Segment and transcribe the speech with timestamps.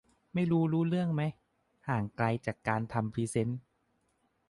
[0.33, 1.21] ไม่รู้รู้เรื่องไหม
[1.87, 3.49] ห่างไกลจากการทำพรีเซ็น